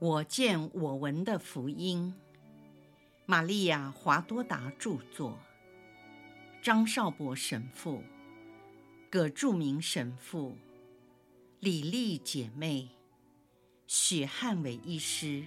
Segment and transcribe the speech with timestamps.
[0.00, 2.14] 我见我闻的福音，
[3.26, 5.38] 玛利亚·华多达著作，
[6.62, 8.02] 张少博神父、
[9.10, 10.56] 葛著名神父、
[11.58, 12.88] 李丽姐妹、
[13.86, 15.44] 许汉伟医师。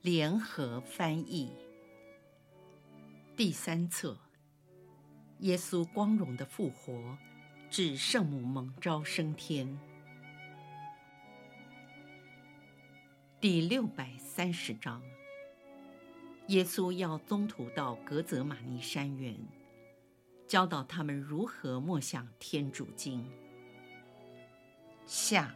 [0.00, 1.50] 联合翻译。
[3.34, 4.18] 第三册：
[5.38, 7.16] 耶稣光荣的复活
[7.70, 9.78] 至圣母蒙召升天。
[13.44, 15.02] 第六百三十章，
[16.46, 19.36] 耶稣要宗徒到格泽玛尼山园，
[20.48, 23.30] 教导他们如何默想天主经。
[25.04, 25.54] 下，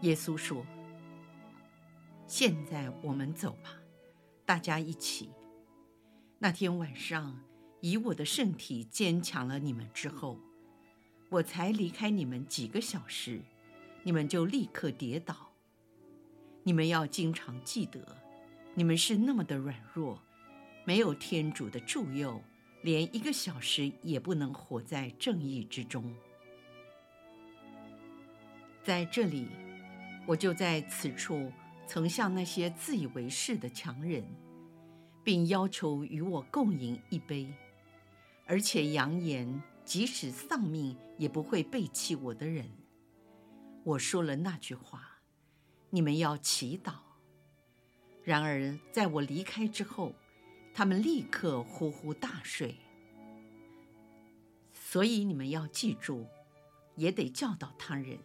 [0.00, 0.66] 耶稣说
[2.26, 3.76] ：“现在我们走吧，
[4.44, 5.30] 大家一起。
[6.40, 7.40] 那天晚上，
[7.80, 10.40] 以我的圣体坚强了你们之后，
[11.28, 13.40] 我才离开你们几个小时。”
[14.02, 15.52] 你们就立刻跌倒。
[16.64, 18.16] 你们要经常记得，
[18.74, 20.20] 你们是那么的软弱，
[20.84, 22.40] 没有天主的助佑，
[22.82, 26.14] 连一个小时也不能活在正义之中。
[28.84, 29.48] 在这里，
[30.26, 31.50] 我就在此处
[31.86, 34.24] 曾向那些自以为是的强人，
[35.24, 37.52] 并要求与我共饮一杯，
[38.46, 42.68] 而且扬言即使丧命也不会背弃我的人。
[43.84, 45.18] 我说了那句话，
[45.90, 46.94] 你们要祈祷。
[48.22, 50.14] 然而，在我离开之后，
[50.72, 52.76] 他们立刻呼呼大睡。
[54.72, 56.26] 所以你们要记住，
[56.94, 58.18] 也得教导他人，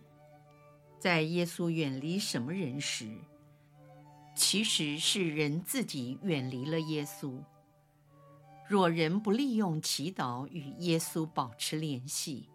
[1.00, 3.09] 在耶稣远离什么人时，
[4.35, 7.41] 其实是人自己远离了耶稣。
[8.69, 12.50] 若人不利用祈祷与耶稣保持联系，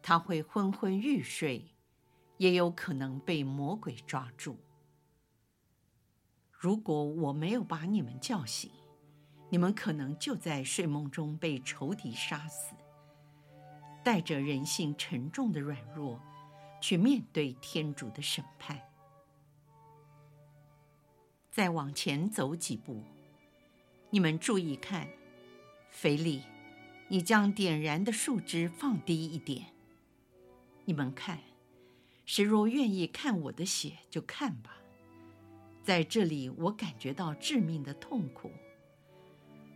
[0.00, 1.73] 他会昏昏欲睡。
[2.36, 4.56] 也有可能被魔鬼抓住。
[6.50, 8.70] 如果我没有把你们叫醒，
[9.50, 12.74] 你们可能就在睡梦中被仇敌杀死，
[14.02, 16.20] 带着人性沉重的软弱，
[16.80, 18.80] 去面对天主的审判。
[21.50, 23.02] 再往前走几步，
[24.10, 25.08] 你们注意看，
[25.90, 26.42] 菲利，
[27.08, 29.66] 你将点燃的树枝放低一点。
[30.86, 31.38] 你们看。
[32.26, 34.78] 谁若愿意看我的血，就看吧。
[35.82, 38.50] 在这里，我感觉到致命的痛苦。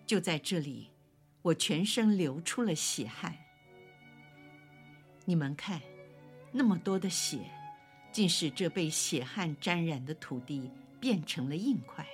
[0.06, 0.88] 就在这里，
[1.42, 3.36] 我全身流出了血汗。
[5.26, 5.82] 你们看，
[6.50, 7.40] 那么多的血，
[8.10, 12.06] 竟使这被血汗沾染的土地变成了硬块，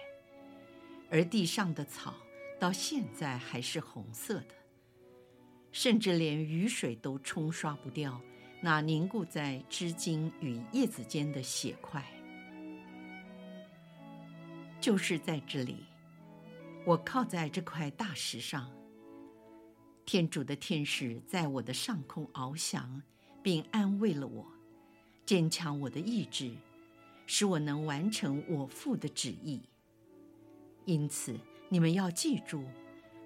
[1.08, 2.16] 而地上的草
[2.58, 4.54] 到现在还是红色的，
[5.70, 8.20] 甚至连雨水都冲刷不掉。
[8.64, 12.02] 那凝固在枝茎与叶子间的血块，
[14.80, 15.84] 就是在这里，
[16.86, 18.72] 我靠在这块大石上。
[20.06, 23.02] 天主的天使在我的上空翱翔，
[23.42, 24.46] 并安慰了我，
[25.26, 26.50] 坚强我的意志，
[27.26, 29.60] 使我能完成我父的旨意。
[30.86, 31.38] 因此，
[31.68, 32.64] 你们要记住，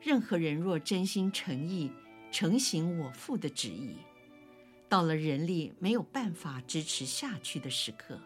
[0.02, 1.92] 任何人若真心诚意
[2.32, 3.98] 诚行我父的旨意，
[4.88, 8.18] 到了人力没有办法支持下去的时刻，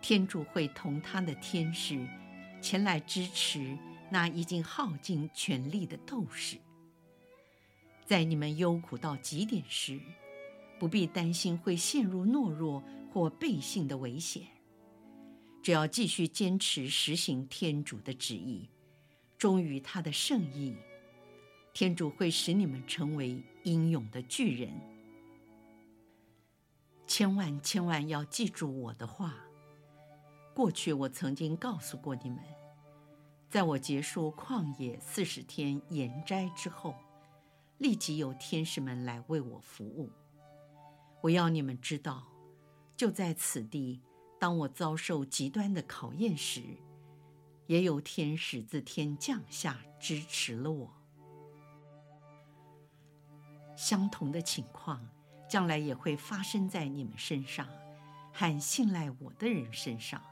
[0.00, 2.06] 天主会同他的天使
[2.62, 3.76] 前来支持
[4.08, 6.56] 那已经耗尽全力的斗士。
[8.06, 10.00] 在你们忧苦到极点时，
[10.78, 12.82] 不必担心会陷入懦弱
[13.12, 14.44] 或背信的危险。
[15.60, 18.68] 只要继续坚持实行天主的旨意，
[19.36, 20.76] 忠于他的圣意，
[21.74, 24.70] 天主会使你们成为英勇的巨人。
[27.08, 29.34] 千万千万要记住我的话。
[30.54, 32.38] 过去我曾经告诉过你们，
[33.48, 36.94] 在我结束旷野四十天严斋之后，
[37.78, 40.10] 立即有天使们来为我服务。
[41.22, 42.28] 我要你们知道，
[42.94, 44.02] 就在此地，
[44.38, 46.62] 当我遭受极端的考验时，
[47.66, 50.92] 也有天使自天降下支持了我。
[53.74, 55.08] 相同的情况。
[55.48, 57.66] 将来也会发生在你们身上，
[58.32, 60.22] 和信赖我的人身上。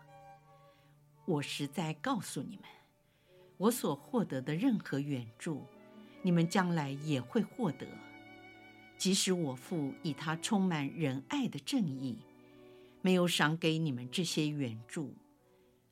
[1.25, 2.65] 我实在告诉你们，
[3.57, 5.67] 我所获得的任何援助，
[6.23, 7.87] 你们将来也会获得。
[8.99, 12.19] 即使我父以他充满仁爱的正义，
[13.03, 15.15] 没有赏给你们这些援助，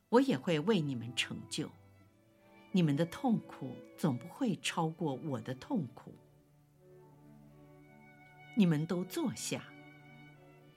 [0.08, 1.68] 我也会为你们成就。
[2.72, 6.14] 你们的痛苦总不会超过我的痛苦。
[8.54, 9.62] 你们都坐下。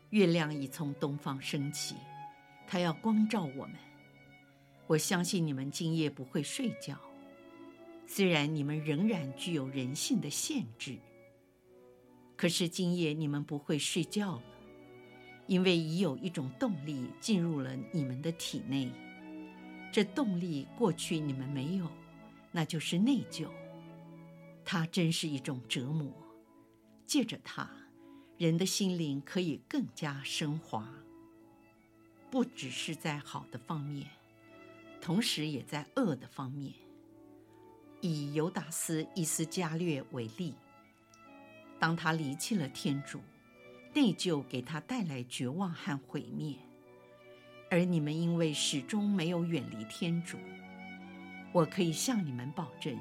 [0.09, 1.95] 月亮已从东方升起，
[2.65, 3.75] 它要光照我们。
[4.87, 6.97] 我相信你们今夜不会睡觉，
[8.05, 10.97] 虽然你们仍然具有人性的限制。
[12.37, 14.43] 可是今夜你们不会睡觉了，
[15.45, 18.89] 因为已有一种动力进入了你们的体内。
[19.91, 21.91] 这动力过去你们没有，
[22.51, 23.47] 那就是内疚。
[24.63, 26.09] 它真是一种折磨。
[27.07, 27.69] 借着它，
[28.37, 30.87] 人的心灵可以更加升华，
[32.29, 34.09] 不只是在好的方面，
[35.01, 36.73] 同时也在恶的方面。
[38.01, 40.53] 以犹达斯·伊斯加略为例。
[41.79, 43.21] 当他离弃了天主，
[43.93, 46.57] 内疚给他带来绝望和毁灭；
[47.71, 50.37] 而你们因为始终没有远离天主，
[51.53, 52.99] 我可以向你们保证，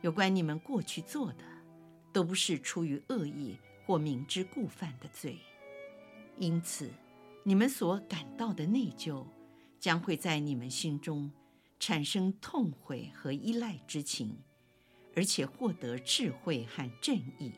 [0.00, 1.44] 有关你们过去做的，
[2.12, 5.38] 都不是出于恶意或明知故犯的罪。
[6.38, 6.90] 因此，
[7.42, 9.26] 你们所感到的内疚，
[9.78, 11.30] 将会在你们心中
[11.78, 14.38] 产生痛悔和依赖之情，
[15.14, 17.52] 而且获得智慧和正义。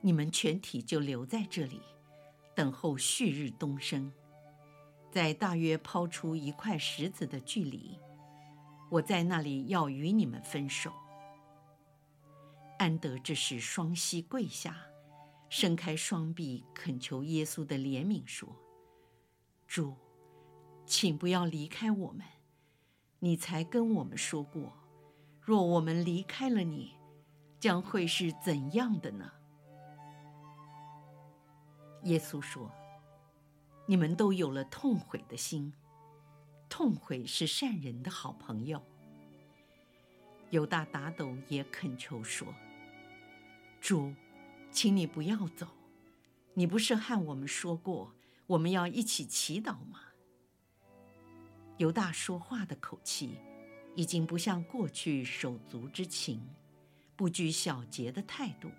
[0.00, 1.80] 你们全体就留在这里，
[2.54, 4.12] 等候旭日东升。
[5.10, 7.98] 在大约抛出一块石子的距离，
[8.88, 10.92] 我在那里要与你们分手。
[12.78, 14.76] 安德这时双膝跪下，
[15.48, 18.48] 伸开双臂恳求耶稣的怜悯，说
[19.66, 19.94] ：“主，
[20.84, 22.24] 请不要离开我们。
[23.18, 24.72] 你才跟我们说过，
[25.40, 26.94] 若我们离开了你，
[27.58, 29.32] 将会是怎样的呢？”
[32.04, 32.70] 耶稣说
[33.88, 35.72] ：“你们都有了痛悔的心，
[36.68, 38.82] 痛悔是善人的好朋友。”
[40.50, 42.54] 犹大打斗也恳求说
[43.80, 44.14] ：“主，
[44.70, 45.66] 请你不要走，
[46.54, 48.14] 你不是和我们说过，
[48.46, 50.00] 我们要一起祈祷吗？”
[51.78, 53.38] 犹大说话的口气
[53.94, 56.40] 已经不像过去手足之情，
[57.16, 58.70] 不拘小节的态度，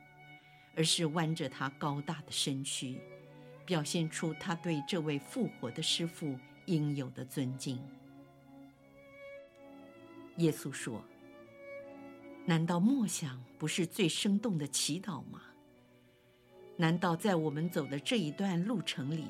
[0.75, 3.00] 而是弯着他高大的身躯。
[3.66, 7.78] 表现出他对这位复活的师傅应有的尊敬。
[10.38, 11.04] 耶稣说
[12.46, 15.42] ：“难道默想不是最生动的祈祷吗？
[16.78, 19.25] 难道在我们走的这一段路程里，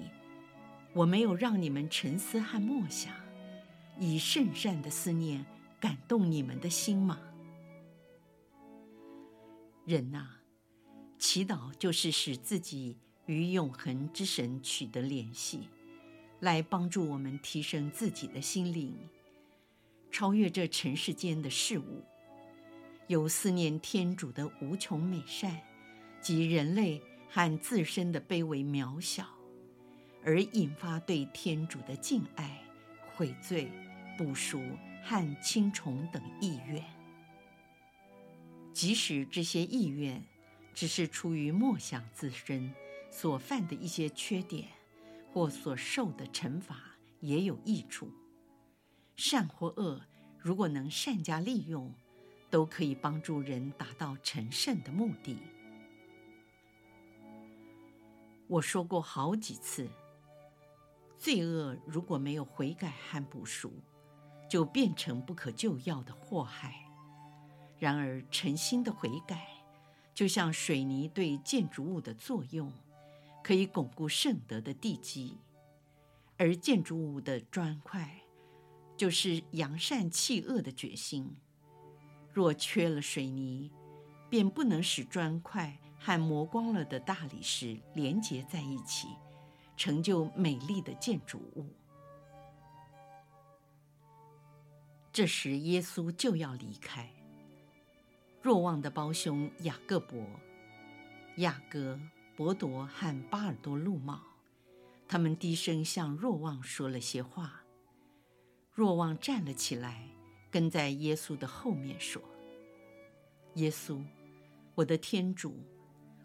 [0.94, 3.16] 我没有让你们沉思和默想，
[3.98, 5.46] 以圣善的思念
[5.80, 7.18] 感动你们的心吗？
[9.86, 10.28] 人呐，
[11.18, 12.98] 祈祷就是使自己。”
[13.28, 15.68] 与永恒之神取得联系，
[16.40, 18.96] 来帮助我们提升自己的心灵，
[20.12, 22.04] 超越这尘世间的事物，
[23.08, 25.60] 由思念天主的无穷美善
[26.22, 29.28] 及人类和自身的卑微渺小，
[30.24, 32.62] 而引发对天主的敬爱、
[33.16, 33.70] 悔罪、
[34.18, 34.62] 补赎
[35.04, 36.84] 和亲从等意愿。
[38.74, 40.24] 即使这些意愿
[40.74, 42.74] 只是出于默想自身。
[43.10, 44.68] 所犯的一些缺点，
[45.38, 48.12] 或所受的惩罚也有益处。
[49.16, 50.02] 善或恶，
[50.40, 51.94] 如果能善加利用，
[52.50, 55.38] 都可以帮助人达到成圣的目的。
[58.48, 59.88] 我说过好几次，
[61.20, 63.72] 罪恶如果没有悔改和补赎，
[64.50, 66.74] 就变成不可救药的祸害。
[67.78, 69.48] 然而，诚心的悔改，
[70.16, 72.74] 就像水泥对建筑物的作用。
[73.48, 75.38] 可以巩固圣德的地基，
[76.36, 78.14] 而建筑物的砖块，
[78.98, 81.34] 就是扬善弃恶的决心。
[82.34, 83.72] 若缺了水泥，
[84.30, 89.08] 便不能使砖块和磨光了的大理石连结在一起，
[89.78, 91.74] 成就美丽的建筑物。
[95.14, 97.10] 这时，耶稣就要离开。
[98.42, 100.22] 若望的胞兄雅各伯、
[101.38, 101.98] 雅各。
[102.38, 104.22] 伯铎和巴尔多禄茂，
[105.08, 107.64] 他们低声向若望说了些话。
[108.72, 110.08] 若望站了起来，
[110.52, 112.22] 跟在耶稣的后面说
[113.58, 114.04] ：“耶稣，
[114.76, 115.58] 我的天主，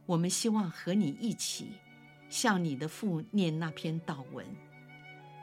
[0.05, 1.69] 我们希望和你一起
[2.29, 4.45] 向你的父念那篇祷文，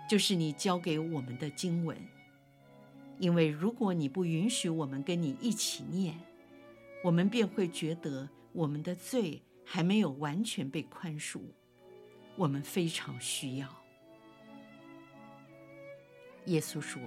[0.07, 1.97] 就是你教给我们的经文。
[3.17, 6.15] 因为如果你不允许我们跟你一起念，
[7.03, 11.39] 我们便会觉得我们的罪。”还没有完全被宽恕，
[12.35, 13.69] 我们非常需要。
[16.45, 16.99] 耶稣说：“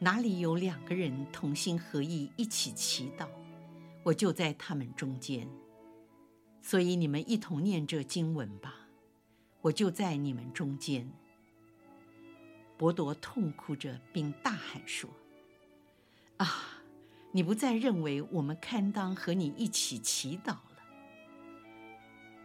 [0.00, 3.28] 哪里有两个人同心合意一起祈祷，
[4.02, 5.48] 我就在他们中间。”
[6.60, 8.88] 所以你们一同念这经文吧，
[9.60, 11.08] 我就在你们中间。
[12.76, 15.08] 伯多痛哭着，并大喊说
[16.38, 16.82] ：“啊，
[17.30, 20.56] 你不再认为我们堪当和你一起祈祷。”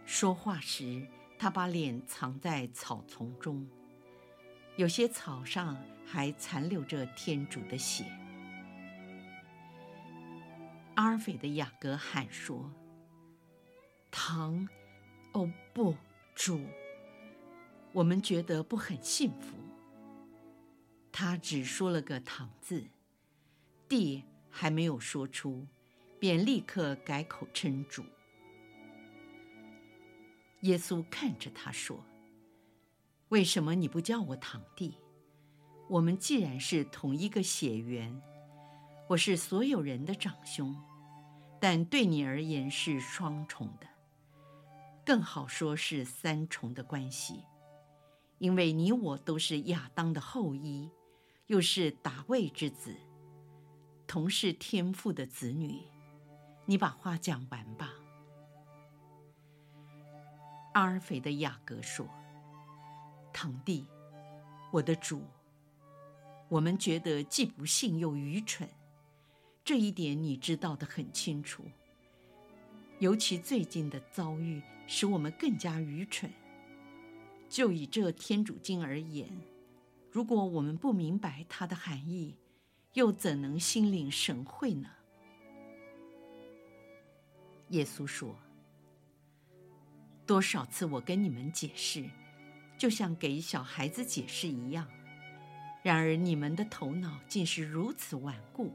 [0.04, 1.06] 说话时，
[1.38, 3.66] 他把脸藏在草丛中，
[4.76, 8.04] 有些草上还残留着天主的血。
[10.94, 12.70] 阿尔斐的雅各喊说
[14.12, 14.68] ：“堂，
[15.32, 15.96] 哦不，
[16.34, 16.60] 主，
[17.92, 19.56] 我们觉得不很幸福。”
[21.10, 22.84] 他只说了个“堂”字，
[23.88, 25.66] 弟还没有说出，
[26.18, 28.04] 便立刻改口称主。
[30.62, 32.04] 耶稣看着他说
[33.30, 34.96] ：“为什么你不叫我堂弟？
[35.88, 38.20] 我们既然是同一个血缘。”
[39.08, 40.74] 我是所有人的长兄，
[41.60, 43.86] 但对你而言是双重的，
[45.04, 47.42] 更好说是三重的关系，
[48.38, 50.88] 因为你我都是亚当的后裔，
[51.48, 52.96] 又是大卫之子，
[54.06, 55.82] 同是天父的子女。
[56.64, 57.92] 你把话讲完吧。
[60.72, 62.08] 阿尔斐的雅各说
[63.32, 63.84] ：“堂弟，
[64.70, 65.22] 我的主，
[66.48, 68.68] 我们觉得既不幸又愚蠢。”
[69.64, 71.64] 这一点你知道得很清楚。
[72.98, 76.30] 尤其最近的遭遇使我们更加愚蠢。
[77.48, 79.28] 就以这天主经而言，
[80.10, 82.36] 如果我们不明白它的含义，
[82.94, 84.88] 又怎能心领神会呢？
[87.68, 88.36] 耶稣说
[90.26, 92.08] ：“多少次我跟你们解释，
[92.78, 94.86] 就像给小孩子解释一样，
[95.82, 98.72] 然而你们的头脑竟是如此顽固。”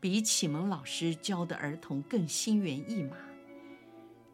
[0.00, 3.16] 比启蒙老师教的儿童更心猿意马，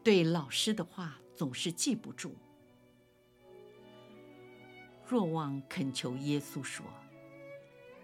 [0.03, 2.35] 对老师的话总是记不住。
[5.07, 6.85] 若望恳求耶稣说：“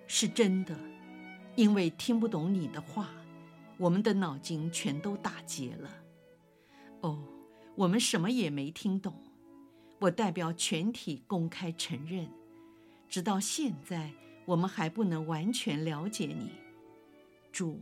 [0.07, 0.75] 是真的，
[1.55, 3.09] 因为听不懂你的话，
[3.77, 5.89] 我们的脑筋全都打结了。
[7.01, 7.23] 哦，
[7.81, 9.11] 我们什么也没听懂。
[9.97, 12.29] 我代表全体公开承认，
[13.09, 14.11] 直到现在，
[14.45, 16.51] 我们还不能完全了解你。”
[17.51, 17.81] 主，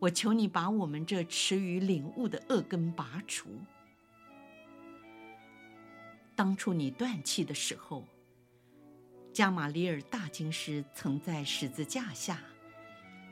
[0.00, 3.48] 我求你把我们这迟于领悟的恶根拔除。
[6.34, 8.04] 当初你断气的时候，
[9.32, 12.40] 加玛列尔大经师曾在十字架下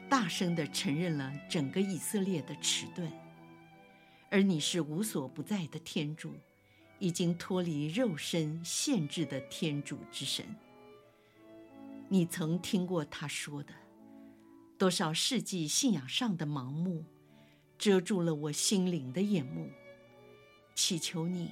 [0.08, 3.10] 大声地承认了整个以色列的迟钝，
[4.30, 6.32] 而你是无所不在的天主，
[6.98, 10.44] 已经脱离肉身限制的天主之神。
[12.08, 13.72] 你曾听过他说的。
[14.78, 17.02] 多少世纪信仰上的盲目，
[17.78, 19.70] 遮住了我心灵的眼目。
[20.74, 21.50] 祈求你，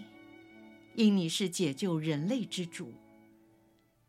[0.95, 2.93] 因你是解救人类之主，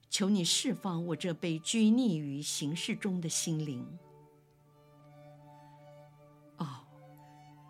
[0.10, 3.88] 求你释放我这被拘泥于形式中的心灵。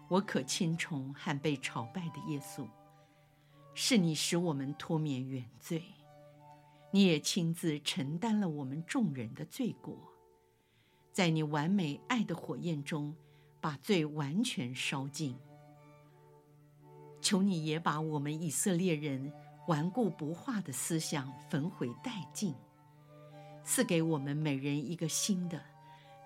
[0.07, 2.67] 我可亲崇和被朝拜的耶稣，
[3.73, 5.83] 是你使我们脱免原罪，
[6.91, 9.97] 你也亲自承担了我们众人的罪过。
[11.11, 13.15] 在你完美爱的火焰中，
[13.59, 15.35] 把罪完全烧尽。
[17.21, 19.33] 求你也把我们以色列人
[19.67, 22.53] 顽固不化的思想焚毁殆尽，
[23.63, 25.59] 赐给我们每人一个新的、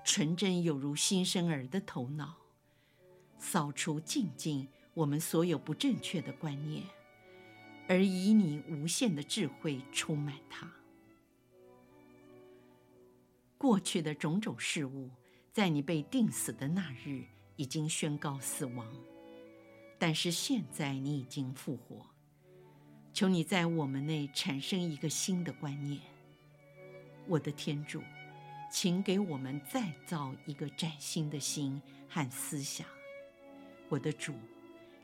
[0.03, 2.35] 纯真有如新生儿的头脑，
[3.39, 6.83] 扫除净尽我们所有不正确的观念，
[7.87, 10.71] 而以你无限的智慧充满它。
[13.57, 15.09] 过去的种种事物，
[15.51, 17.23] 在你被定死的那日
[17.55, 18.87] 已经宣告死亡，
[19.97, 22.05] 但是现在你已经复活。
[23.11, 25.99] 求你在我们内产生一个新的观念，
[27.27, 28.01] 我的天主，
[28.71, 32.87] 请给我们再造一个崭新的心和思想，
[33.89, 34.33] 我的主，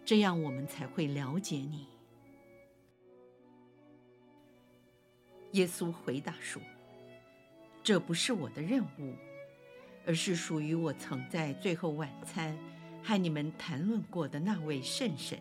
[0.06, 1.88] 这样我们才会了解你。
[5.52, 6.62] 耶稣回答说。
[7.84, 9.14] 这不是我的任务，
[10.08, 12.58] 而是属于我曾在最后晚餐
[13.04, 15.38] 和你们谈论过的那位圣神，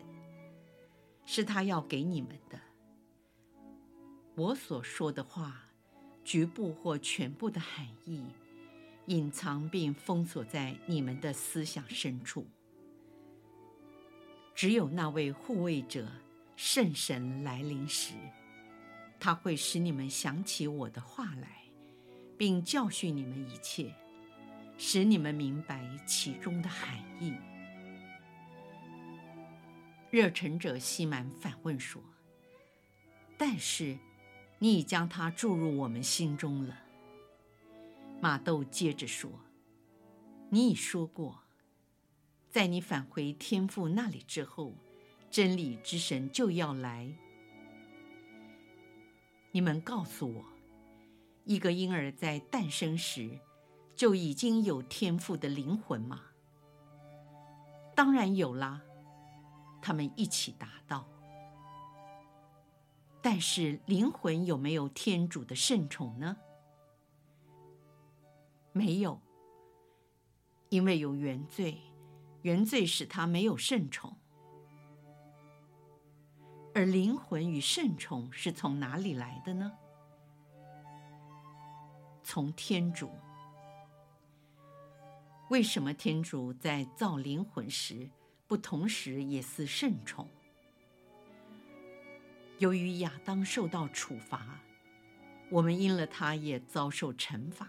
[1.25, 2.59] 是他要给你们的。
[4.35, 5.63] 我所说的话，
[6.23, 8.23] 局部或全部的含义，
[9.07, 12.45] 隐藏并封锁在你们的思想深处。
[14.55, 16.07] 只有那位护卫者
[16.55, 18.13] 圣神来临时，
[19.19, 21.65] 他会使你们想起我的话来。
[22.37, 23.95] 并教训你们一切，
[24.77, 27.33] 使你们明白其中的含义。
[30.11, 32.03] 热忱者西满反问说
[33.39, 33.97] ：“但是，
[34.59, 36.77] 你已将它注入我们心中了。”
[38.19, 39.31] 马窦接着说
[40.51, 41.44] ：“你已说过，
[42.55, 44.73] 在你返回天父那里之后，
[45.29, 47.13] 真理之神就要来。
[49.51, 50.45] 你们告诉我，
[51.43, 53.37] 一个婴儿在诞生时
[53.93, 56.21] 就已经有天父的灵魂吗？
[57.93, 58.81] 当然有啦。”
[59.83, 61.05] 他们一起答道
[63.21, 66.37] ：“但是灵魂有没有天主的圣宠呢？”
[68.71, 69.19] 没有，
[70.69, 71.81] 因为有原罪，
[72.45, 74.15] 原罪使他没有圣宠。
[76.75, 79.71] 而灵魂与圣宠是从哪里来的呢？
[82.21, 83.09] 从天主。
[85.49, 88.07] 为什么天主在造灵魂时
[88.45, 90.29] 不同时也赐圣宠？
[92.59, 94.59] 由于亚当受到处罚，
[95.49, 97.67] 我们因了他也遭受惩罚。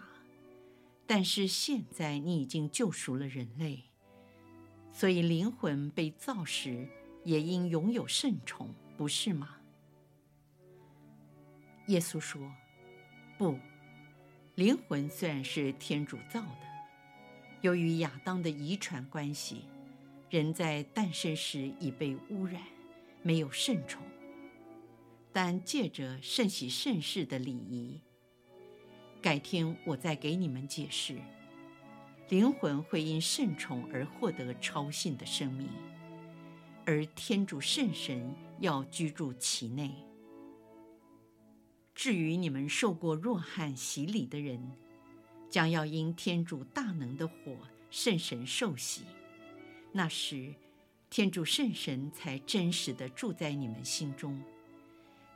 [1.07, 3.85] 但是现在你已经救赎了人类，
[4.97, 6.87] 所以灵魂被造时
[7.23, 9.57] 也应拥有圣宠，不是吗？
[11.85, 12.51] 耶稣说
[13.37, 13.59] ：“不，
[14.55, 16.65] 灵魂虽然是天主造的，
[17.61, 19.65] 由于亚当的遗传关系，
[20.31, 22.59] 人在诞生时已被污染，
[23.21, 24.01] 没有圣宠。
[25.31, 28.01] 但借着圣洗圣事的礼仪。”
[29.21, 31.17] 改天我再给你们解释，
[32.29, 35.69] 灵魂会因圣宠而获得超性的生命，
[36.85, 39.93] 而天主圣神要居住其内。
[41.95, 44.71] 至于你们受过弱汉洗礼的人，
[45.49, 47.57] 将要因天主大能的火
[47.89, 49.03] 圣神受洗，
[49.93, 50.53] 那时
[51.09, 54.41] 天主圣神才真实的住在你们心中，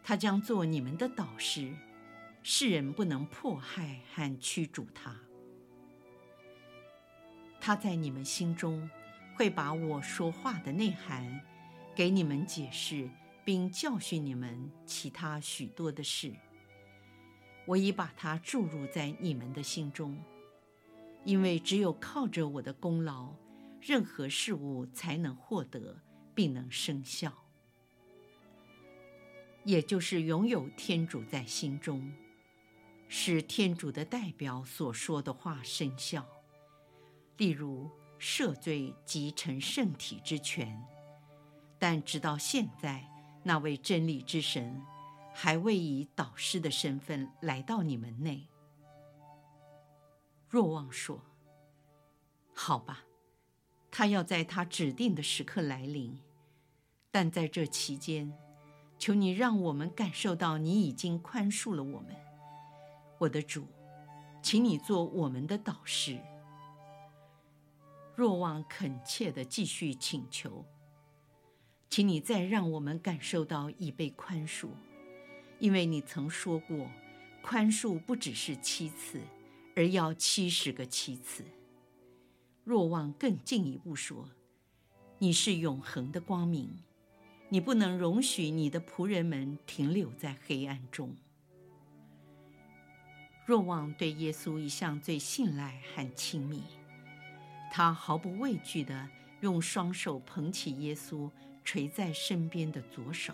[0.04, 1.73] 他将做你们的导师。
[2.43, 5.15] 世人不能迫害和驱逐他，
[7.62, 8.89] 他在你们心中
[9.36, 11.39] 会把我说话的内涵
[11.95, 13.08] 给你们解释，
[13.45, 16.34] 并教训你们其他许多的事。
[17.67, 20.17] 我已把它注入在你们的心中，
[21.24, 23.32] 因为只有靠着我的功劳，
[23.80, 26.02] 任何事物才能获得
[26.34, 27.32] 并能生效，
[29.63, 32.12] 也就是拥有天主在心中。
[33.08, 36.26] 使天主的代表所说的话生效，
[37.41, 40.80] 例如赦罪及成圣体之权。
[41.80, 43.04] 但直到现在，
[43.41, 44.80] 那位真理之神
[45.34, 48.47] 还未以导师的身份来到你们内。
[50.47, 51.19] 若望说
[52.54, 53.06] ：“好吧，
[53.89, 56.21] 他要在他指定的时刻来临，
[57.10, 58.32] 但在这期间，
[58.99, 62.15] 求你让我们感受到你已经宽恕了我们。”
[63.17, 63.65] 我的主，
[64.43, 66.21] 请你做我们的导师。
[68.21, 70.63] 若望恳切地继续请求，
[71.89, 74.67] 请你再让我们感受到已被宽恕，
[75.57, 76.88] 因为你曾说过，
[77.41, 79.19] 宽恕不只是七次，
[79.75, 81.43] 而要七十个七次。
[82.63, 84.29] 若望更进一步说，
[85.17, 86.77] 你是永恒的光明，
[87.49, 91.15] 你不能容许你的仆人们停留在黑暗中。
[93.47, 96.62] 若望对耶稣一向最信赖和亲密，
[97.73, 99.07] 他毫不畏惧地
[99.39, 101.31] 用双手捧起耶稣
[101.63, 103.34] 垂在身边的左手。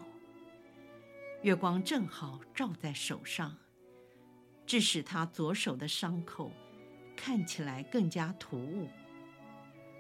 [1.42, 3.58] 月光正好照在手上，
[4.68, 6.52] 致使他左手的伤口
[7.16, 8.88] 看起来更加突兀。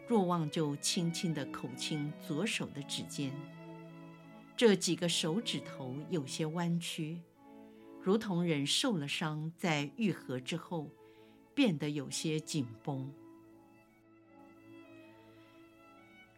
[0.08, 3.34] 若望就轻轻地口亲左手的指尖，
[4.56, 7.21] 这几个手指头有些弯曲。
[8.04, 10.89] 如同人受了伤，在愈合之后，
[11.56, 13.12] 变得有些紧绷。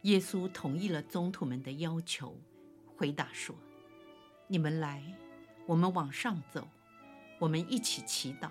[0.02, 2.34] 耶稣同意了宗徒们的要求，
[2.96, 3.54] 回答说
[4.48, 5.02] ：“你们来，
[5.66, 6.66] 我们往上走，
[7.38, 8.50] 我们一起祈祷。”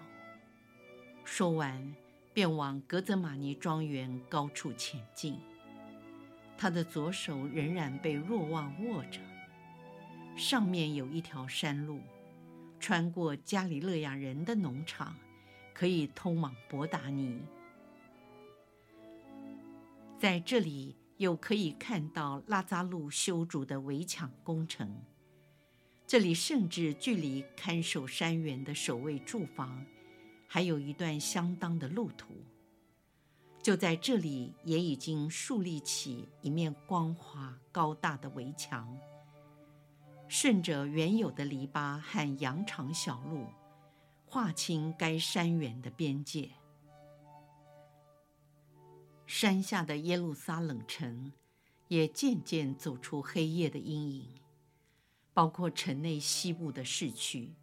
[1.25, 1.95] 说完，
[2.33, 5.39] 便往格泽玛尼庄园高处前进。
[6.57, 9.19] 他的左手仍然被若望握着，
[10.35, 11.99] 上面有一条山路。
[12.79, 15.15] 穿过加里勒亚人的农场，
[15.73, 17.41] 可以通往伯达尼。
[20.17, 25.01] 在这里，又可以看到拉扎路修筑的围墙工程。
[26.07, 29.85] 这里甚至距离看守山园的守卫住房，
[30.47, 32.33] 还有一段相当的路途。
[33.61, 38.97] 就在这里，也已经树立起一面光滑高大的围墙，
[40.29, 43.45] 顺着原有的篱笆和羊肠小路，
[44.25, 46.49] 划清该山园的边界。
[49.29, 51.31] 山下的耶路撒冷城，
[51.87, 54.27] 也渐渐走出黑夜的阴影，
[55.35, 57.53] 包括城内西部的市区，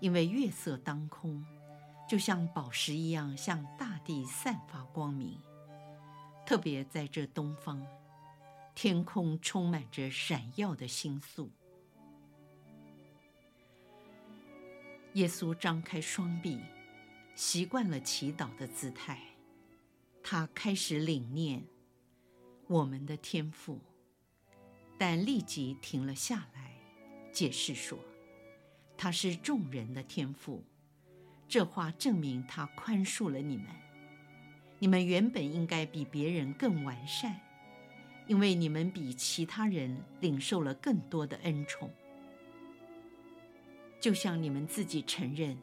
[0.00, 1.44] 因为月色当空。
[2.08, 5.38] 就像宝石一样向大地散发光明，
[6.46, 7.86] 特别在这东方，
[8.74, 11.50] 天空充满着闪耀的星宿。
[15.12, 16.58] 耶稣张开双臂，
[17.34, 19.20] 习惯了祈祷的姿态，
[20.22, 21.64] 他开始领念
[22.66, 23.80] 我们的天赋，
[24.98, 26.74] 但立即停了下来，
[27.32, 27.98] 解释说，
[28.96, 30.62] 他是众人的天赋。
[31.48, 33.66] 这话证明他宽恕了你们。
[34.78, 37.40] 你们原本应该比别人更完善，
[38.26, 41.90] 因为你们比其他人领受了更多的恩宠。
[43.98, 45.58] 就像你们自己承认，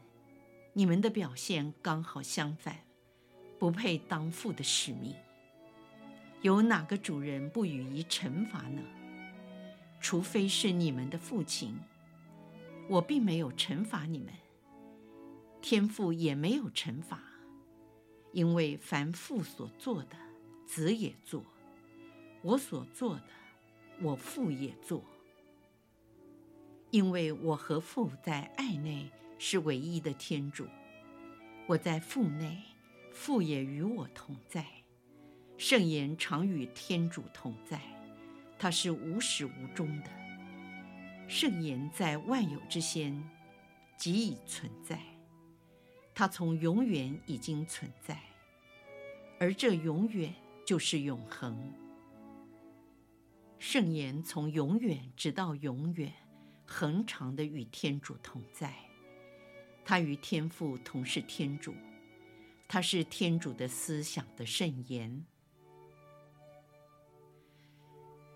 [0.74, 2.78] 你们的表现刚好相反，
[3.60, 5.15] 不配当父的使命。
[6.41, 8.82] 有哪个主人不予以惩罚呢？
[10.00, 11.78] 除非是你们的父亲。
[12.88, 14.34] 我并没有惩罚你们。
[15.62, 17.20] 天父也没有惩罚，
[18.32, 20.15] 因为凡父所做的，
[20.65, 21.41] 子也做；
[22.41, 23.30] 我所做的，
[24.00, 25.04] 我父也做。
[26.91, 30.65] 因为我和父在爱内是唯一的天主，
[31.65, 32.63] 我在父内，
[33.17, 34.63] 父也与我同在。
[35.58, 37.82] 圣言常与天主同在，
[38.60, 40.10] 他是无始无终的。
[41.27, 43.27] 圣言在万有之先，
[43.97, 45.01] 即已存在。
[46.13, 48.21] 它从永远已经存在，
[49.39, 50.32] 而这永远
[50.63, 51.73] 就是永恒。
[53.58, 56.13] 圣言从永远直到永远，
[56.67, 58.75] 恒常的与天主同在。
[59.84, 61.73] 他与天父同是天主，
[62.67, 65.25] 他是天主的思想的圣言。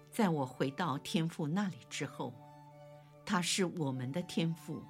[0.10, 2.34] 在我回到天父那里之后，
[3.26, 4.84] 他是我们的天父，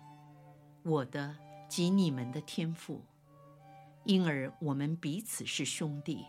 [0.83, 1.35] 我的。
[1.71, 3.01] 及你们的天父，
[4.03, 6.25] 因而我们彼此是兄弟。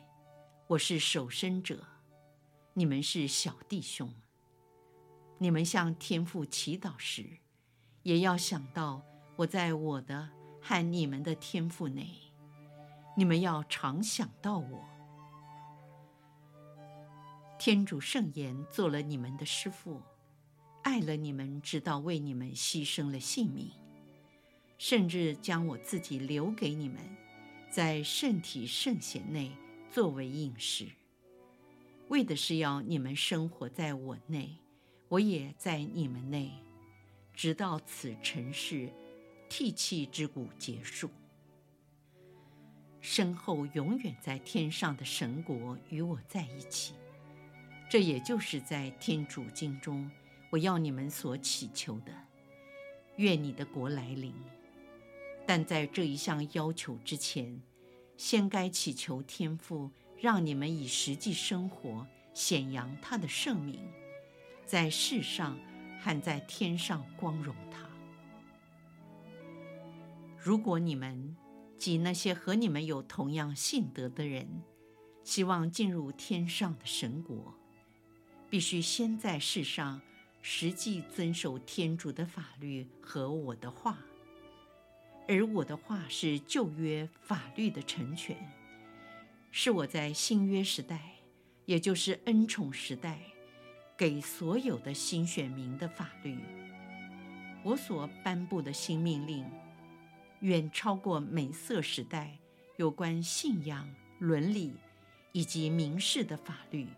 [0.68, 1.84] 我是守身者，
[2.74, 4.14] 你们是小弟兄。
[5.38, 7.38] 你们向天父祈祷时，
[8.04, 9.02] 也要想到
[9.34, 12.31] 我在我的和你们的天父内。
[13.14, 14.84] 你们要常想到我。
[17.58, 20.00] 天主圣言做了你们的师父，
[20.82, 23.70] 爱了你们，直到为你们牺牲了性命。
[24.78, 26.98] 甚至将我自己留给你们，
[27.70, 29.52] 在圣体圣贤内
[29.88, 30.88] 作为应试，
[32.08, 34.58] 为的是要你们生活在我内，
[35.08, 36.50] 我也在你们内，
[37.32, 38.92] 直到此尘世
[39.48, 41.08] 涕泣之谷结束。
[43.02, 46.94] 身后永远在天上的神国与我在一起，
[47.90, 50.08] 这也就是在天主经中
[50.50, 52.12] 我要你们所祈求的：
[53.16, 54.32] 愿你的国来临。
[55.44, 57.60] 但在这一项要求之前，
[58.16, 63.80] 先该祈求天父，让你们以实际生活显扬他的圣名，
[64.64, 65.58] 在世上
[66.00, 67.80] 和在天上光荣他。
[70.38, 71.36] 如果你们
[71.82, 74.62] 及那些和你们有同样信德的人，
[75.24, 77.52] 希望进入天上的神国，
[78.48, 80.00] 必须先在世上
[80.42, 83.98] 实际遵守天主的法律和我的话。
[85.26, 88.36] 而我的话是旧约法律的成全，
[89.50, 91.16] 是我在新约时代，
[91.64, 93.18] 也就是恩宠时代，
[93.98, 96.38] 给所有的新选民的法律。
[97.64, 99.44] 我所颁布的新命令，
[100.42, 102.36] 远超过美色时代
[102.76, 104.74] 有关信仰、伦理
[105.30, 106.88] 以及民事的法律，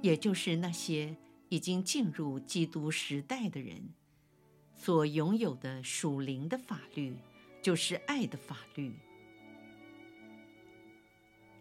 [0.00, 1.14] 也就是那些
[1.50, 3.90] 已经进入基督时代的人。
[4.74, 7.16] 所拥有的属灵的法律，
[7.62, 8.94] 就是爱的法律。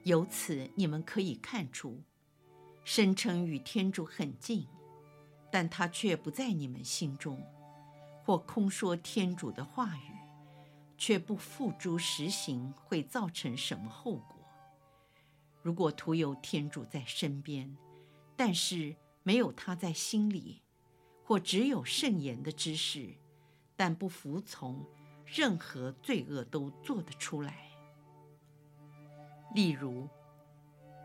[0.04, 2.02] 由此，你们可以看出，
[2.86, 4.65] 声称与天主很近，
[5.52, 7.41] 但他却不在你们心中，
[8.24, 10.14] 或空说天主的话语，
[10.97, 14.38] 却不付诸实行，会造成什么后果？
[15.62, 17.75] 如果徒有天主在身边，
[18.36, 20.62] 但是没有他在心里。
[21.27, 23.15] 或只有圣言的知识，
[23.75, 24.86] 但不服从，
[25.25, 27.71] 任何罪恶都做得出来。
[29.55, 30.08] 例如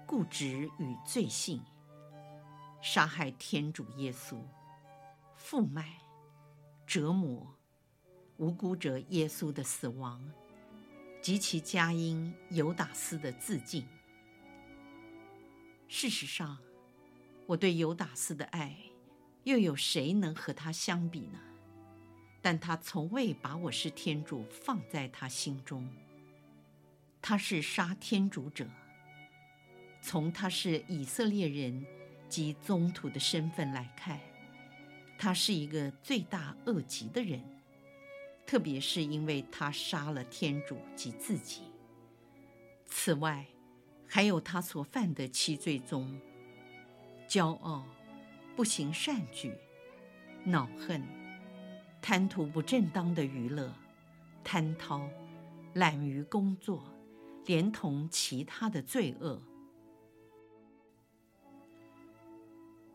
[0.07, 1.65] 固执与罪性、
[2.83, 4.37] 杀害天主耶稣、
[5.37, 6.03] 负卖、
[6.87, 7.55] 折磨
[8.41, 10.19] 无辜者耶稣的死亡
[11.21, 13.87] 及其佳音犹达斯的自尽。
[15.87, 16.57] 事实上，
[17.45, 18.75] 我对犹达斯的爱，
[19.45, 21.39] 又有谁能和他相比呢？
[22.41, 25.87] 但他从未把我是天主放在他心中。
[27.21, 28.67] 他是杀天主者。
[30.01, 31.85] 从他是以色列人
[32.27, 34.19] 及宗徒的身份来看，
[35.19, 37.45] 他是一个罪大恶极的人，
[38.51, 41.63] 特别是因为他杀了天主及自己。
[42.85, 43.47] 此外，
[44.09, 46.21] 还有他所犯的七罪中：
[47.29, 47.87] 骄傲、
[48.57, 49.55] 不行善举、
[50.43, 51.01] 恼恨、
[52.03, 53.73] 贪图不正当的娱乐、
[54.43, 55.09] 贪饕、
[55.75, 56.83] 懒于工作。
[57.47, 59.41] 连同其他的罪恶，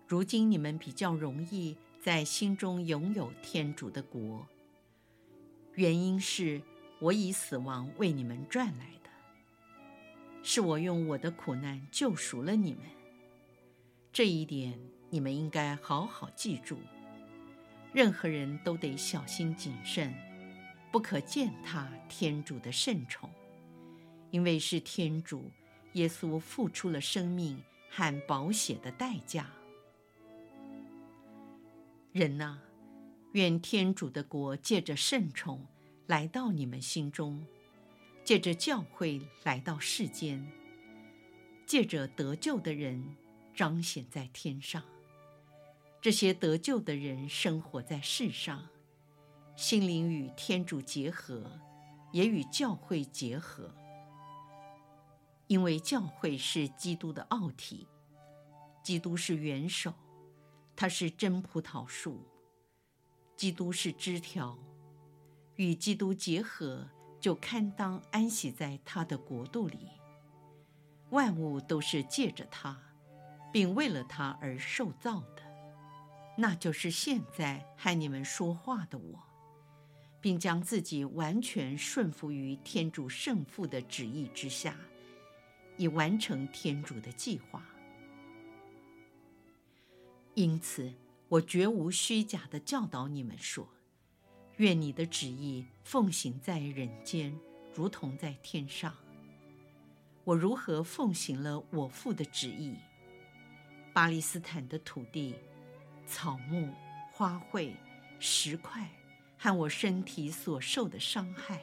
[0.06, 4.46] 如今你们比较容易在心中拥有天主的国，
[5.76, 6.62] 原因是
[7.00, 9.10] 我以死亡为你们赚来的，
[10.42, 12.84] 是我用我的苦难救赎了你们。
[14.14, 16.78] 这一点你们应该好好记住。
[17.94, 20.14] 任何人都得小心谨慎，
[20.92, 23.30] 不可践踏天主的圣宠。
[24.32, 25.52] 因为是天主，
[25.94, 29.50] 耶稣付出了生命和宝血的代价。
[32.12, 32.60] 人呐，
[33.36, 35.68] 愿天主的国借着圣宠
[36.08, 37.46] 来到你们心中，
[38.24, 40.50] 借着教会来到世间，
[41.66, 43.18] 借着得救的人
[43.54, 44.82] 彰显在天上。
[46.00, 48.70] 这些得救的人生活在世上，
[49.58, 51.60] 心灵与天主结合，
[52.14, 53.70] 也与教会结合。
[55.48, 57.86] 因为教会是基督的奥体，
[58.82, 59.94] 基督是元首，
[60.74, 62.26] 他是真葡萄树，
[63.36, 64.58] 基督是枝条，
[65.56, 69.90] 与基督结合，就堪当安息在他的国度里。
[71.10, 72.78] 万物都是借着他，
[73.52, 75.44] 并为了他而受造的，
[76.38, 79.24] 那就是现在和你们说话的我，
[80.20, 84.76] 并将自己完全顺服于天主圣父的旨意之下。
[85.78, 87.62] 以完成天主的计划，
[90.34, 90.90] 因此
[91.28, 93.68] 我绝无虚假的教导你们说：
[94.58, 97.38] 愿你的旨意奉行在人间，
[97.74, 98.96] 如同在天上。
[100.24, 102.76] 我如何奉行了我父的旨意？
[103.94, 105.36] 巴勒斯坦的土地、
[106.06, 106.74] 草木、
[107.12, 107.74] 花卉、
[108.20, 108.90] 石块，
[109.38, 111.62] 和我身体所受的伤害。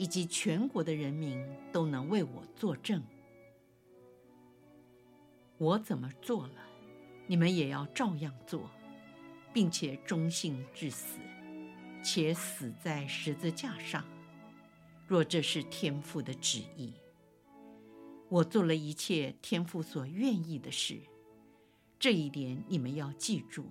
[0.00, 3.02] 以及全国的人民都能为我作证。
[5.56, 6.67] 我怎么做了，
[7.28, 8.68] 你们也要照样做，
[9.52, 11.18] 并且忠信至死，
[12.02, 14.02] 且死在十字架上。
[15.06, 16.94] 若这是天父的旨意，
[18.28, 20.98] 我做了一切天父所愿意的事。
[21.98, 23.66] 这一点你们要记住。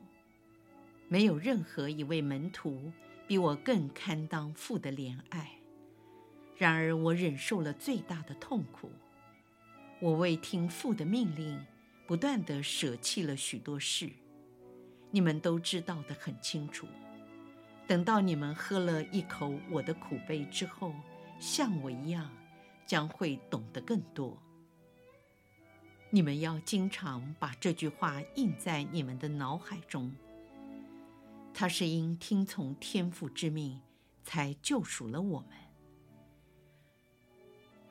[1.10, 2.92] 没有任何一位门徒
[3.28, 5.52] 比我更堪当父的怜爱。
[6.58, 8.92] 然而我忍受了最大的痛苦，
[10.02, 11.64] 我为听父的命令，
[12.08, 14.10] 不断地舍弃了许多事，
[15.12, 16.88] 你们都知道得很清楚。
[17.86, 20.94] 等到你们喝了一口我的苦杯之后，
[21.38, 22.32] 像我一样，
[22.86, 24.42] 将会懂得更多。
[26.10, 30.16] 你们要经常把这句话印在你们的脑海中。
[31.54, 33.82] 他是因听从天父之命，
[34.24, 35.50] 才救赎了我们。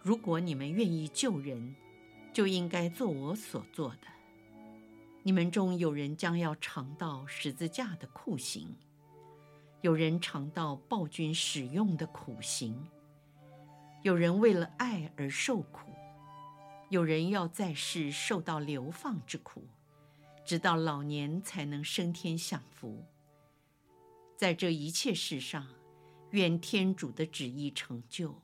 [0.03, 1.75] 如果你们愿意救人，
[2.37, 4.07] 就应该做我所做的。
[5.23, 8.77] 你们中有人将要尝到十字架的酷刑，
[9.81, 12.87] 有人尝到暴君使用的苦刑，
[14.03, 15.91] 有人为了爱而受苦，
[16.91, 19.67] 有人要在世受到流放之苦，
[20.45, 23.03] 直到老年才能升天享福。
[24.37, 25.67] 在这一切事上，
[26.33, 28.35] 愿天主的旨意成就。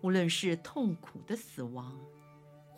[0.00, 2.00] 无论是痛苦的死亡，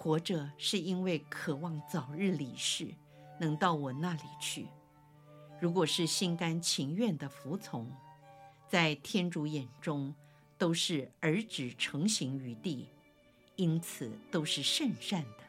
[0.05, 2.95] 活着是因为渴望早日离世，
[3.41, 4.67] 能到我那里去；
[5.59, 7.91] 如果是心甘情愿的服从，
[8.69, 10.15] 在天主眼中
[10.59, 12.91] 都是儿子成行于地，
[13.57, 15.45] 因此都是圣善的。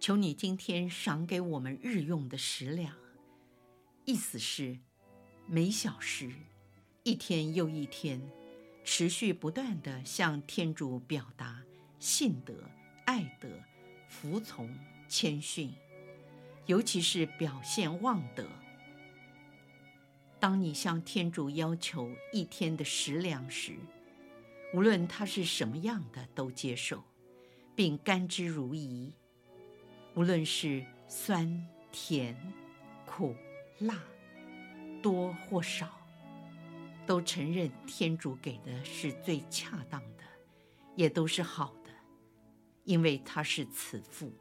[0.00, 2.92] 求你今天赏给我们日用的食粮，
[4.04, 4.76] 意思是
[5.46, 6.32] 每小时。
[7.04, 8.20] 一天又一天，
[8.84, 11.62] 持续不断地向天主表达
[11.98, 12.54] 信德、
[13.06, 13.48] 爱德、
[14.08, 14.72] 服从、
[15.08, 15.72] 谦逊，
[16.66, 18.46] 尤其是表现望德。
[20.38, 23.74] 当你向天主要求一天的食粮时，
[24.74, 27.02] 无论它是什么样的，都接受，
[27.74, 29.10] 并甘之如饴。
[30.14, 32.36] 无论是酸、甜、
[33.06, 33.34] 苦、
[33.78, 33.98] 辣，
[35.02, 36.03] 多或少，
[37.06, 40.24] 都承认天主给的是最恰当的，
[40.96, 41.90] 也都是好的，
[42.84, 44.32] 因为他是慈父。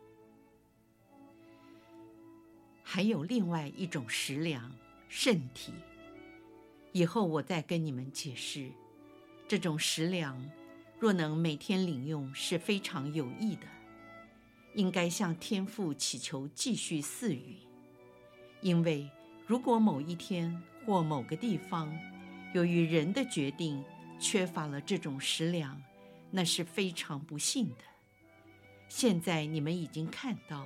[2.82, 4.72] 还有另外一种食粮，
[5.08, 5.74] 圣体。
[6.92, 8.70] 以后我再跟你们解释，
[9.48, 10.48] 这种食粮
[11.00, 13.68] 若能每天领用是非常有益的，
[14.76, 17.58] 应该向天父祈求继续赐予。
[18.62, 19.10] 因为
[19.48, 21.92] 如果某一天或某个地方，
[22.54, 23.84] 由于人的决定
[24.20, 25.82] 缺乏了这种食粮，
[26.30, 27.84] 那是非常不幸的。
[28.88, 30.66] 现在你们已经看到，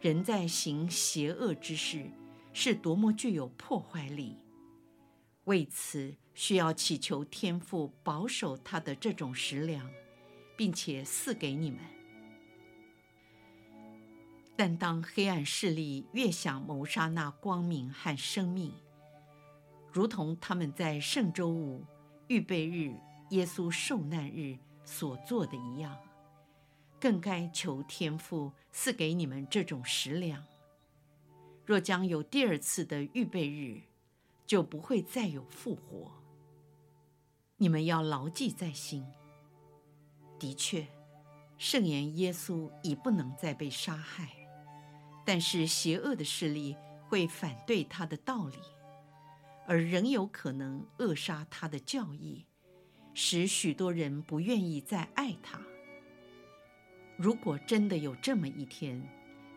[0.00, 2.08] 人在行邪恶之事
[2.52, 4.36] 是多么具有破坏力。
[5.44, 9.90] 为此，需要祈求天父保守他的这种食粮，
[10.56, 11.80] 并且赐给你们。
[14.54, 18.72] 但当黑暗势力越想谋杀那光明和生命，
[19.98, 21.84] 如同他们在圣周五
[22.28, 22.94] 预备日
[23.30, 25.98] 耶稣受难日所做的一样，
[27.00, 30.40] 更该求天父赐给你们这种食粮。
[31.66, 33.80] 若将有第二次的预备日，
[34.46, 36.12] 就不会再有复活。
[37.56, 39.04] 你们要牢记在心。
[40.38, 40.86] 的确，
[41.58, 44.30] 圣言耶稣已不能再被杀害，
[45.26, 46.76] 但是邪恶的势力
[47.08, 48.58] 会反对他的道理，
[49.68, 52.46] 而仍有可能扼杀他的教义，
[53.12, 55.60] 使许多人不愿意再爱他。
[57.18, 59.06] 如果真的有这么一天，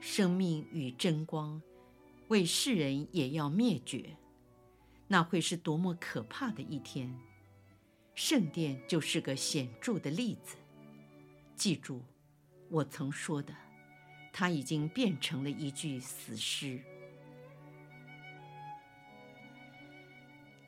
[0.02, 1.62] 生命与真光
[2.28, 4.17] 为世人也要灭绝。
[5.08, 7.17] 那会是多么可怕的一天！
[8.13, 10.58] 圣殿就是个显著的例子。
[11.56, 12.02] 记住，
[12.67, 13.56] 我曾说的，
[14.34, 16.82] 它已经变成了一具死尸。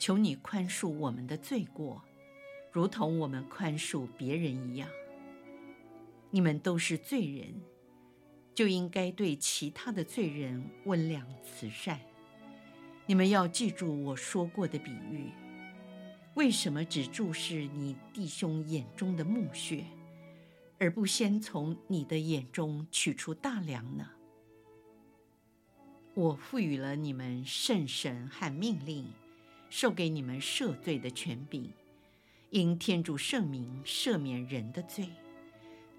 [0.04, 2.04] 求你宽恕我们的罪过，
[2.74, 4.90] 如同我们宽恕别人一样。
[6.30, 7.62] 你们都是罪人，
[8.54, 12.02] 就应该对其他的罪人温良慈善。
[13.06, 15.32] 你们要记住我说过的比喻：
[16.34, 19.86] 为什么只注视你弟兄眼中的木屑，
[20.80, 24.10] 而不先从你的眼中取出大梁呢？
[26.14, 29.08] 我赋予了你们圣神和命令，
[29.76, 31.68] 授给你们赦罪的权柄，
[32.52, 35.10] 因天主圣明赦免人的罪。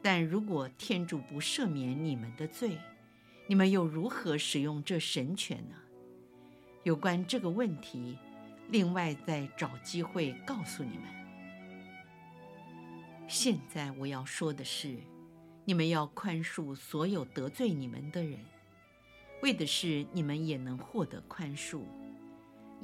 [0.00, 2.78] 但如果天主不赦免你们的罪，
[3.48, 5.74] 你们又如何使用这神权呢？
[6.84, 8.16] 有关这个问题，
[8.70, 11.08] 另外再找机会告诉你们。
[13.26, 14.96] 现在我要说的是，
[15.64, 18.38] 你们要宽恕所有得罪你们的人，
[19.42, 21.80] 为的是你们也能获得宽恕，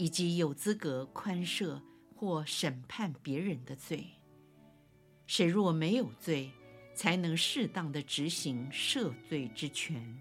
[0.01, 1.79] 以及有资格宽赦
[2.17, 4.07] 或审判别人的罪。
[5.27, 6.51] 谁若没有罪，
[6.95, 10.19] 才能适当的执行赦罪之权。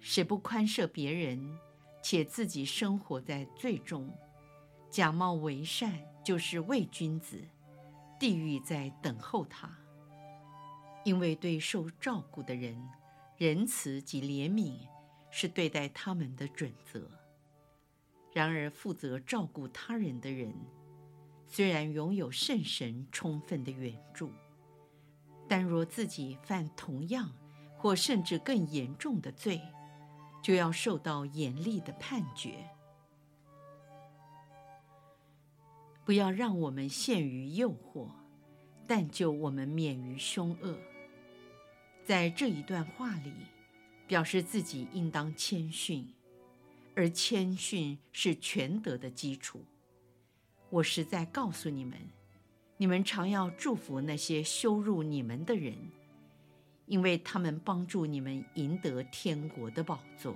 [0.00, 1.58] 谁不宽赦别人，
[2.02, 4.14] 且自己生活在罪中，
[4.90, 7.42] 假冒为善，就是伪君子，
[8.20, 9.74] 地狱在等候他。
[11.06, 12.78] 因为对受照顾的人，
[13.38, 14.76] 仁慈及怜悯
[15.30, 17.10] 是对待他们的准则。
[18.38, 20.54] 然而，负责照顾他人的人，
[21.48, 24.30] 虽然拥有圣神充分的援助，
[25.48, 27.32] 但若自己犯同样
[27.76, 29.60] 或甚至更严重的罪，
[30.40, 32.64] 就要受到严厉的判决。
[36.04, 38.08] 不要让我们陷于诱惑，
[38.86, 40.78] 但救我们免于凶恶。
[42.04, 43.32] 在这一段话里，
[44.06, 46.14] 表示自己应当谦逊，
[46.98, 49.64] 而谦逊是全德的基础。
[50.68, 51.96] 我实在告诉你们，
[52.76, 55.76] 你们常要祝福那些羞辱你们的人。
[56.86, 60.34] 因为他们帮助你们赢得天国的宝座。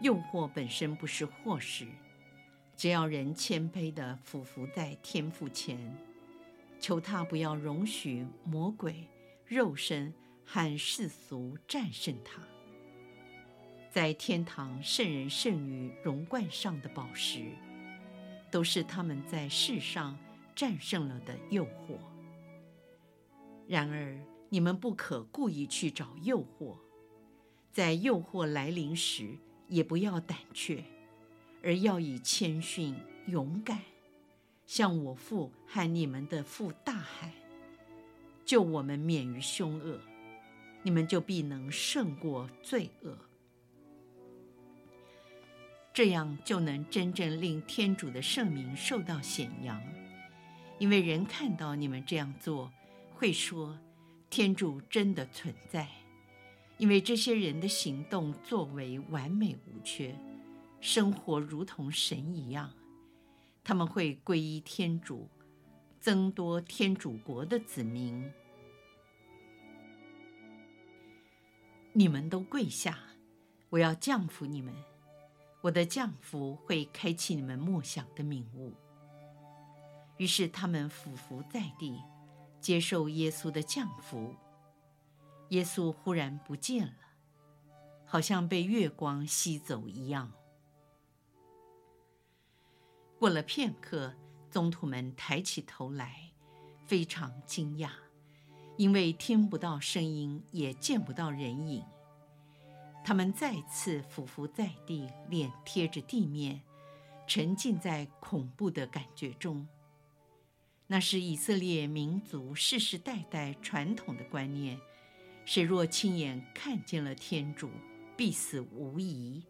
[0.00, 1.84] 诱惑本身不是祸事，
[2.76, 5.76] 只要人谦卑地俯伏在天父前，
[6.78, 9.08] 求他不要容许魔鬼、
[9.44, 10.14] 肉身
[10.46, 12.51] 和世俗战胜他。
[13.92, 17.44] 在天堂圣人圣女容冠上的宝石，
[18.50, 20.18] 都是他们在世上
[20.54, 21.98] 战胜了的诱惑。
[23.68, 24.18] 然而，
[24.48, 26.74] 你们不可故意去找诱惑，
[27.70, 29.36] 在诱惑来临时，
[29.68, 30.82] 也不要胆怯，
[31.62, 33.78] 而要以谦逊、勇敢，
[34.64, 37.30] 向我父和你们的父大喊
[38.46, 40.00] ：“救我们免于凶恶！”
[40.82, 43.14] 你们就必能胜过罪恶。
[45.94, 49.82] 这样就能真正令天主的圣名受到显扬，
[50.78, 52.72] 因为人看到你们这样做，
[53.14, 53.78] 会说
[54.30, 55.86] 天主真的存在，
[56.78, 60.16] 因为这些人的行动作为完美无缺，
[60.80, 62.72] 生活如同神一样，
[63.62, 65.28] 他们会皈依天主，
[66.00, 68.32] 增多天主国的子民。
[71.92, 72.98] 你们都跪下，
[73.68, 74.72] 我要降服你们。
[75.62, 78.74] 我的降福会开启你们默想的领悟。
[80.18, 82.02] 于是他们俯伏在地，
[82.60, 84.34] 接受耶稣的降福。
[85.50, 86.94] 耶稣忽然不见了，
[88.04, 90.32] 好像被月光吸走一样。
[93.18, 94.14] 过了片刻，
[94.50, 96.32] 宗徒们抬起头来，
[96.86, 97.90] 非常惊讶，
[98.76, 101.84] 因为听不到声音，也见不到人影。
[103.04, 106.62] 他们再次俯伏在地，脸贴着地面，
[107.26, 109.66] 沉浸在恐怖的感觉中。
[110.86, 114.78] 那是以色列民族世世代代传统的观念：
[115.44, 117.70] 谁若亲眼看见了天主，
[118.16, 119.42] 必死无疑。